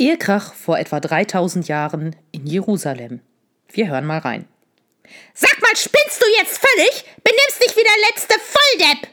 Ehekrach 0.00 0.54
vor 0.54 0.78
etwa 0.78 0.98
3000 0.98 1.68
Jahren 1.68 2.16
in 2.32 2.46
Jerusalem. 2.46 3.20
Wir 3.68 3.88
hören 3.88 4.06
mal 4.06 4.18
rein. 4.18 4.48
Sag 5.34 5.60
mal, 5.60 5.76
spinnst 5.76 6.22
du 6.22 6.26
jetzt 6.38 6.58
völlig? 6.58 7.04
Benimmst 7.22 7.62
dich 7.62 7.76
wie 7.76 7.82
der 7.82 8.08
letzte 8.08 8.34
Volldepp! 8.40 9.10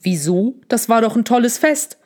Wieso? 0.00 0.56
Das 0.68 0.88
war 0.88 1.00
doch 1.00 1.14
ein 1.14 1.24
tolles 1.24 1.58
Fest. 1.58 1.96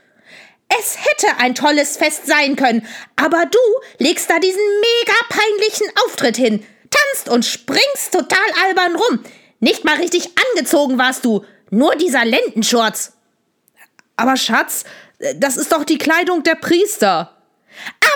Es 0.81 0.99
hätte 0.99 1.39
ein 1.39 1.55
tolles 1.55 1.97
Fest 1.97 2.27
sein 2.27 2.57
können, 2.57 2.87
aber 3.17 3.45
du 3.47 3.59
legst 3.99 4.29
da 4.29 4.39
diesen 4.39 4.61
mega 4.61 5.15
peinlichen 5.29 5.87
Auftritt 6.05 6.37
hin, 6.37 6.65
tanzt 6.91 7.29
und 7.29 7.45
springst 7.45 8.13
total 8.13 8.39
albern 8.67 8.97
rum. 8.97 9.21
Nicht 9.61 9.85
mal 9.85 9.97
richtig 9.97 10.31
angezogen 10.53 10.99
warst 10.99 11.25
du, 11.25 11.45
nur 11.71 11.95
dieser 11.97 12.25
Lendenschurz. 12.25 13.13
Aber 14.17 14.37
Schatz, 14.37 14.85
das 15.37 15.57
ist 15.57 15.73
doch 15.73 15.85
die 15.85 15.99
Kleidung 15.99 16.43
der 16.43 16.57
Priester. 16.57 17.34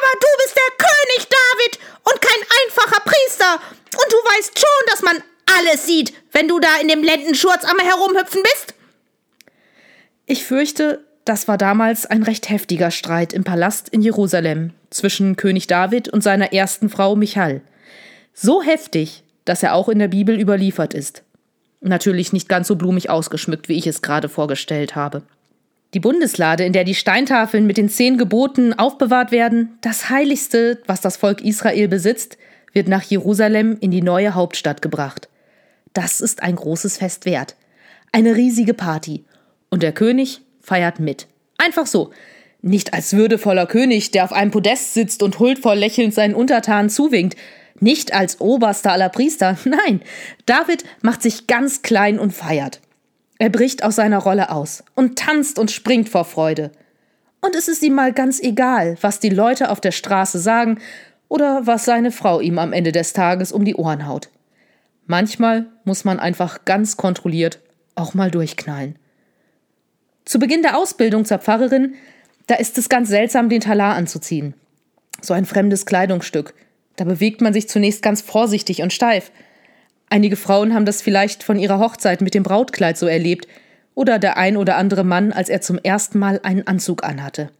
Aber 0.09 0.20
du 0.20 0.27
bist 0.43 0.56
der 0.56 0.86
König 0.86 1.29
David 1.29 1.79
und 2.04 2.21
kein 2.21 2.43
einfacher 2.64 3.00
Priester. 3.00 3.61
Und 3.93 4.12
du 4.12 4.17
weißt 4.17 4.58
schon, 4.58 4.86
dass 4.86 5.03
man 5.03 5.22
alles 5.58 5.86
sieht, 5.86 6.12
wenn 6.32 6.48
du 6.48 6.61
da 6.61 6.76
in 6.81 6.89
dem 6.89 7.03
Lendenschurz 7.03 7.64
am 7.64 7.79
Herumhüpfen 7.79 8.43
bist. 8.43 8.75
Ich 10.26 10.44
fürchte, 10.44 11.04
das 11.25 11.48
war 11.48 11.58
damals 11.58 12.07
ein 12.07 12.22
recht 12.22 12.48
heftiger 12.48 12.90
Streit 12.90 13.32
im 13.32 13.44
Palast 13.44 13.89
in 13.89 14.03
Jerusalem 14.03 14.72
zwischen 14.90 15.36
König 15.36 15.67
David 15.67 16.09
und 16.09 16.22
seiner 16.22 16.53
ersten 16.53 16.89
Frau 16.89 17.17
Michal. 17.17 17.61
So 18.32 18.62
heftig, 18.62 19.25
dass 19.45 19.62
er 19.62 19.75
auch 19.75 19.89
in 19.89 19.98
der 19.98 20.09
Bibel 20.09 20.39
überliefert 20.39 20.95
ist. 20.95 21.22
Natürlich 21.81 22.32
nicht 22.32 22.48
ganz 22.48 22.68
so 22.68 22.76
blumig 22.76 23.11
ausgeschmückt, 23.11 23.68
wie 23.68 23.79
ich 23.79 23.86
es 23.86 24.03
gerade 24.03 24.29
vorgestellt 24.29 24.96
habe. 24.96 25.22
Die 25.94 26.00
Bundeslade, 26.00 26.64
in 26.64 26.74
der 26.74 26.84
die 26.84 26.94
Steintafeln 26.94 27.66
mit 27.66 27.78
den 27.78 27.88
zehn 27.88 28.18
Geboten 28.18 28.74
aufbewahrt 28.74 29.32
werden, 29.32 29.78
das 29.80 30.11
Heiligste, 30.11 30.82
was 30.86 31.00
das 31.00 31.16
Volk 31.16 31.40
Israel 31.42 31.88
besitzt, 31.88 32.36
wird 32.74 32.88
nach 32.88 33.02
Jerusalem 33.02 33.78
in 33.80 33.91
die 33.91 34.03
neue 34.03 34.34
Hauptstadt 34.34 34.83
gebracht. 34.83 35.28
Das 35.95 36.20
ist 36.20 36.42
ein 36.42 36.56
großes 36.56 36.98
Fest 36.98 37.25
wert. 37.25 37.56
Eine 38.12 38.36
riesige 38.36 38.75
Party. 38.75 39.25
Und 39.70 39.83
der 39.83 39.92
König 39.92 40.42
feiert 40.61 41.00
mit. 41.00 41.27
Einfach 41.56 41.86
so. 41.86 42.12
Nicht 42.61 42.92
als 42.92 43.14
würdevoller 43.14 43.67
König, 43.67 44.11
der 44.11 44.25
auf 44.25 44.33
einem 44.33 44.50
Podest 44.50 44.92
sitzt 44.92 45.23
und 45.23 45.39
huldvoll 45.39 45.77
lächelnd 45.77 46.12
seinen 46.12 46.34
Untertanen 46.34 46.91
zuwinkt. 46.91 47.36
Nicht 47.80 48.12
als 48.12 48.41
oberster 48.41 48.92
aller 48.92 49.08
Priester. 49.08 49.56
Nein, 49.64 50.02
David 50.45 50.84
macht 51.00 51.23
sich 51.23 51.47
ganz 51.47 51.80
klein 51.80 52.19
und 52.19 52.33
feiert. 52.33 52.80
Er 53.39 53.50
bricht 53.50 53.84
aus 53.84 53.97
seiner 53.97 54.19
Rolle 54.19 54.50
aus 54.50 54.83
und 54.97 55.19
tanzt 55.19 55.58
und 55.58 55.70
springt 55.70 56.08
vor 56.08 56.25
Freude. 56.25 56.72
Und 57.41 57.55
es 57.55 57.69
ist 57.69 57.83
ihm 57.84 57.95
mal 57.95 58.12
ganz 58.12 58.41
egal, 58.41 58.97
was 59.00 59.20
die 59.20 59.28
Leute 59.28 59.70
auf 59.70 59.80
der 59.80 59.92
Straße 59.92 60.41
sagen 60.41 60.80
oder 61.28 61.67
was 61.67 61.84
seine 61.84 62.11
Frau 62.11 62.41
ihm 62.41 62.58
am 62.58 62.72
Ende 62.72 62.91
des 62.91 63.12
Tages 63.12 63.53
um 63.53 63.64
die 63.64 63.77
Ohren 63.77 64.08
haut. 64.08 64.28
Manchmal 65.06 65.67
muss 65.84 66.05
man 66.05 66.19
einfach 66.19 66.64
ganz 66.64 66.97
kontrolliert 66.97 67.61
auch 67.95 68.14
mal 68.14 68.30
durchknallen. 68.30 68.97
Zu 70.25 70.39
Beginn 70.39 70.62
der 70.62 70.77
Ausbildung 70.77 71.25
zur 71.25 71.39
Pfarrerin, 71.39 71.95
da 72.47 72.56
ist 72.56 72.78
es 72.78 72.89
ganz 72.89 73.08
seltsam, 73.08 73.48
den 73.48 73.61
Talar 73.61 73.95
anzuziehen. 73.95 74.55
So 75.20 75.34
ein 75.34 75.47
fremdes 75.47 75.86
Kleidungsstück. 75.86 76.55
Da 76.97 77.05
bewegt 77.05 77.41
man 77.41 77.52
sich 77.52 77.69
zunächst 77.69 78.02
ganz 78.02 78.20
vorsichtig 78.20 78.83
und 78.83 78.92
steif– 78.92 79.30
Einige 80.11 80.37
Frauen 80.37 80.75
haben 80.75 80.87
das 80.87 81.03
vielleicht 81.03 81.42
von 81.42 81.59
ihrer 81.59 81.78
Hochzeit 81.78 82.20
mit 82.20 82.34
dem 82.34 82.42
Brautkleid 82.42 82.97
so 82.97 83.06
erlebt 83.06 83.47
oder 83.95 84.19
der 84.19 84.37
ein 84.37 84.56
oder 84.56 84.77
andere 84.77 85.05
Mann, 85.05 85.33
als 85.33 85.48
er 85.48 85.61
zum 85.61 85.78
ersten 85.78 86.19
Mal 86.19 86.41
einen 86.42 86.67
Anzug 86.67 87.05
anhatte. 87.05 87.51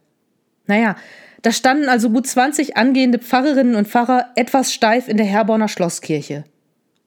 Naja, 0.67 0.95
da 1.41 1.51
standen 1.51 1.89
also 1.89 2.09
gut 2.09 2.27
20 2.27 2.77
angehende 2.77 3.19
Pfarrerinnen 3.19 3.75
und 3.75 3.87
Pfarrer 3.87 4.27
etwas 4.35 4.73
steif 4.73 5.07
in 5.07 5.17
der 5.17 5.25
Herborner 5.25 5.67
Schlosskirche. 5.67 6.43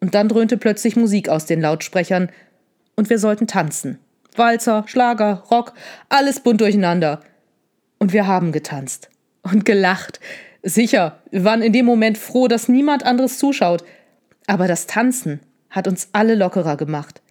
Und 0.00 0.14
dann 0.14 0.28
dröhnte 0.28 0.56
plötzlich 0.56 0.96
Musik 0.96 1.28
aus 1.28 1.46
den 1.46 1.60
Lautsprechern 1.60 2.30
und 2.96 3.10
wir 3.10 3.18
sollten 3.18 3.46
tanzen. 3.46 3.98
Walzer, 4.36 4.84
Schlager, 4.86 5.44
Rock, 5.50 5.74
alles 6.08 6.40
bunt 6.40 6.60
durcheinander. 6.60 7.20
Und 7.98 8.12
wir 8.12 8.26
haben 8.26 8.52
getanzt 8.52 9.10
und 9.42 9.64
gelacht. 9.64 10.18
Sicher, 10.62 11.18
wir 11.30 11.44
waren 11.44 11.62
in 11.62 11.72
dem 11.72 11.86
Moment 11.86 12.18
froh, 12.18 12.48
dass 12.48 12.68
niemand 12.68 13.04
anderes 13.04 13.38
zuschaut, 13.38 13.84
aber 14.46 14.68
das 14.68 14.86
Tanzen 14.86 15.40
hat 15.70 15.88
uns 15.88 16.08
alle 16.12 16.34
lockerer 16.34 16.76
gemacht. 16.76 17.22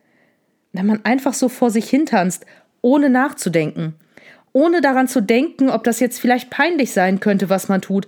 Wenn 0.73 0.85
man 0.85 1.05
einfach 1.05 1.33
so 1.33 1.49
vor 1.49 1.69
sich 1.69 1.89
hintanzt, 1.89 2.45
ohne 2.81 3.09
nachzudenken, 3.09 3.95
ohne 4.53 4.81
daran 4.81 5.07
zu 5.07 5.21
denken, 5.21 5.69
ob 5.69 5.83
das 5.83 5.99
jetzt 5.99 6.19
vielleicht 6.19 6.49
peinlich 6.49 6.91
sein 6.91 7.19
könnte, 7.19 7.49
was 7.49 7.69
man 7.69 7.81
tut, 7.81 8.07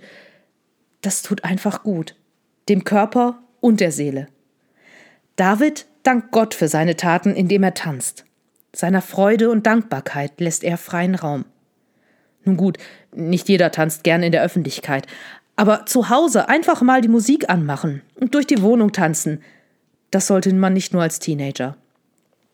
das 1.00 1.22
tut 1.22 1.44
einfach 1.44 1.82
gut. 1.82 2.16
Dem 2.68 2.84
Körper 2.84 3.38
und 3.60 3.80
der 3.80 3.92
Seele. 3.92 4.26
David 5.36 5.86
dankt 6.02 6.30
Gott 6.32 6.54
für 6.54 6.68
seine 6.68 6.96
Taten, 6.96 7.34
indem 7.34 7.62
er 7.62 7.74
tanzt. 7.74 8.24
Seiner 8.74 9.02
Freude 9.02 9.50
und 9.50 9.66
Dankbarkeit 9.66 10.40
lässt 10.40 10.64
er 10.64 10.78
freien 10.78 11.14
Raum. 11.14 11.44
Nun 12.44 12.56
gut, 12.56 12.78
nicht 13.14 13.48
jeder 13.48 13.70
tanzt 13.70 14.04
gern 14.04 14.22
in 14.22 14.32
der 14.32 14.42
Öffentlichkeit, 14.42 15.06
aber 15.56 15.86
zu 15.86 16.08
Hause 16.08 16.48
einfach 16.48 16.82
mal 16.82 17.00
die 17.00 17.08
Musik 17.08 17.48
anmachen 17.48 18.02
und 18.16 18.34
durch 18.34 18.46
die 18.46 18.62
Wohnung 18.62 18.92
tanzen, 18.92 19.42
das 20.10 20.26
sollte 20.26 20.52
man 20.54 20.72
nicht 20.72 20.92
nur 20.92 21.02
als 21.02 21.18
Teenager. 21.18 21.76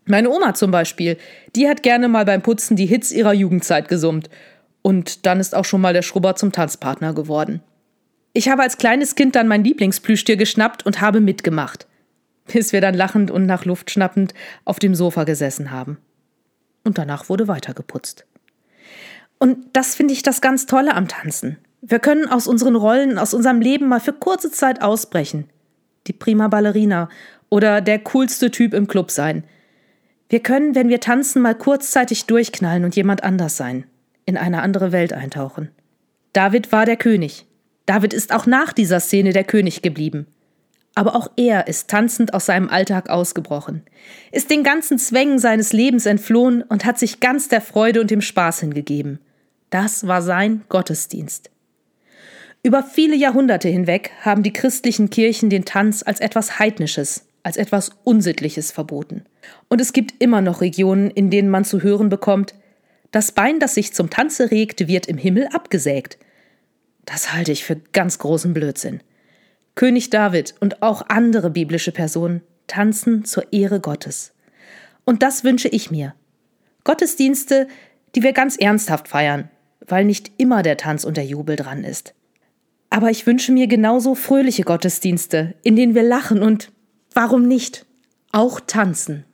Meine 0.06 0.30
Oma 0.30 0.54
zum 0.54 0.70
Beispiel, 0.70 1.18
die 1.54 1.68
hat 1.68 1.82
gerne 1.82 2.08
mal 2.08 2.24
beim 2.24 2.42
Putzen 2.42 2.76
die 2.76 2.86
Hits 2.86 3.12
ihrer 3.12 3.32
Jugendzeit 3.32 3.88
gesummt. 3.88 4.28
Und 4.82 5.26
dann 5.26 5.40
ist 5.40 5.54
auch 5.54 5.64
schon 5.64 5.80
mal 5.80 5.92
der 5.92 6.02
Schrubber 6.02 6.36
zum 6.36 6.52
Tanzpartner 6.52 7.12
geworden. 7.12 7.62
Ich 8.32 8.48
habe 8.48 8.62
als 8.62 8.78
kleines 8.78 9.14
Kind 9.14 9.36
dann 9.36 9.46
mein 9.46 9.62
Lieblingsplüschtier 9.62 10.36
geschnappt 10.36 10.86
und 10.86 11.00
habe 11.00 11.20
mitgemacht. 11.20 11.86
Bis 12.46 12.72
wir 12.72 12.80
dann 12.80 12.94
lachend 12.94 13.30
und 13.30 13.46
nach 13.46 13.64
Luft 13.64 13.90
schnappend 13.90 14.34
auf 14.64 14.78
dem 14.78 14.94
Sofa 14.94 15.24
gesessen 15.24 15.70
haben. 15.70 15.98
Und 16.82 16.96
danach 16.96 17.28
wurde 17.28 17.46
weitergeputzt. 17.46 18.24
Und 19.38 19.58
das 19.74 19.94
finde 19.94 20.14
ich 20.14 20.22
das 20.22 20.40
ganz 20.40 20.66
Tolle 20.66 20.94
am 20.94 21.08
Tanzen. 21.08 21.58
Wir 21.82 21.98
können 21.98 22.28
aus 22.28 22.46
unseren 22.46 22.76
Rollen, 22.76 23.18
aus 23.18 23.32
unserem 23.32 23.60
Leben 23.60 23.88
mal 23.88 24.00
für 24.00 24.12
kurze 24.12 24.50
Zeit 24.50 24.82
ausbrechen. 24.82 25.48
Die 26.06 26.12
prima 26.12 26.48
Ballerina 26.48 27.08
oder 27.48 27.80
der 27.80 27.98
coolste 28.00 28.50
Typ 28.50 28.74
im 28.74 28.86
Club 28.86 29.10
sein. 29.10 29.44
Wir 30.28 30.40
können, 30.40 30.74
wenn 30.74 30.88
wir 30.88 31.00
tanzen, 31.00 31.42
mal 31.42 31.54
kurzzeitig 31.54 32.26
durchknallen 32.26 32.84
und 32.84 32.94
jemand 32.96 33.24
anders 33.24 33.56
sein, 33.56 33.84
in 34.26 34.36
eine 34.36 34.62
andere 34.62 34.92
Welt 34.92 35.12
eintauchen. 35.12 35.70
David 36.32 36.70
war 36.70 36.86
der 36.86 36.96
König. 36.96 37.46
David 37.86 38.14
ist 38.14 38.32
auch 38.32 38.46
nach 38.46 38.72
dieser 38.72 39.00
Szene 39.00 39.32
der 39.32 39.44
König 39.44 39.82
geblieben. 39.82 40.26
Aber 40.94 41.16
auch 41.16 41.30
er 41.36 41.66
ist 41.66 41.88
tanzend 41.88 42.34
aus 42.34 42.46
seinem 42.46 42.68
Alltag 42.68 43.08
ausgebrochen, 43.08 43.82
ist 44.32 44.50
den 44.50 44.64
ganzen 44.64 44.98
Zwängen 44.98 45.38
seines 45.38 45.72
Lebens 45.72 46.04
entflohen 46.04 46.62
und 46.62 46.84
hat 46.84 46.98
sich 46.98 47.20
ganz 47.20 47.48
der 47.48 47.60
Freude 47.60 48.00
und 48.00 48.10
dem 48.10 48.20
Spaß 48.20 48.60
hingegeben. 48.60 49.18
Das 49.70 50.06
war 50.06 50.20
sein 50.20 50.62
Gottesdienst. 50.68 51.50
Über 52.62 52.82
viele 52.82 53.16
Jahrhunderte 53.16 53.68
hinweg 53.68 54.10
haben 54.20 54.42
die 54.42 54.52
christlichen 54.52 55.08
Kirchen 55.08 55.48
den 55.48 55.64
Tanz 55.64 56.02
als 56.02 56.20
etwas 56.20 56.58
Heidnisches, 56.58 57.26
als 57.42 57.56
etwas 57.56 57.90
Unsittliches 58.04 58.70
verboten. 58.70 59.24
Und 59.68 59.80
es 59.80 59.94
gibt 59.94 60.22
immer 60.22 60.42
noch 60.42 60.60
Regionen, 60.60 61.10
in 61.10 61.30
denen 61.30 61.48
man 61.48 61.64
zu 61.64 61.82
hören 61.82 62.10
bekommt, 62.10 62.54
das 63.12 63.32
Bein, 63.32 63.58
das 63.58 63.74
sich 63.74 63.94
zum 63.94 64.10
Tanze 64.10 64.50
regt, 64.50 64.86
wird 64.86 65.06
im 65.06 65.16
Himmel 65.16 65.48
abgesägt. 65.48 66.18
Das 67.06 67.32
halte 67.32 67.50
ich 67.50 67.64
für 67.64 67.76
ganz 67.76 68.18
großen 68.18 68.52
Blödsinn. 68.52 69.00
König 69.74 70.10
David 70.10 70.54
und 70.60 70.82
auch 70.82 71.08
andere 71.08 71.50
biblische 71.50 71.92
Personen 71.92 72.42
tanzen 72.66 73.24
zur 73.24 73.52
Ehre 73.52 73.80
Gottes. 73.80 74.32
Und 75.04 75.22
das 75.22 75.44
wünsche 75.44 75.68
ich 75.68 75.90
mir. 75.90 76.14
Gottesdienste, 76.84 77.66
die 78.14 78.22
wir 78.22 78.32
ganz 78.32 78.56
ernsthaft 78.56 79.08
feiern, 79.08 79.50
weil 79.80 80.04
nicht 80.04 80.30
immer 80.36 80.62
der 80.62 80.76
Tanz 80.76 81.04
und 81.04 81.16
der 81.16 81.24
Jubel 81.24 81.56
dran 81.56 81.82
ist. 81.84 82.14
Aber 82.90 83.10
ich 83.10 83.26
wünsche 83.26 83.52
mir 83.52 83.68
genauso 83.68 84.14
fröhliche 84.14 84.64
Gottesdienste, 84.64 85.54
in 85.62 85.76
denen 85.76 85.94
wir 85.94 86.02
lachen 86.02 86.42
und, 86.42 86.72
warum 87.14 87.46
nicht, 87.46 87.86
auch 88.32 88.60
tanzen. 88.60 89.24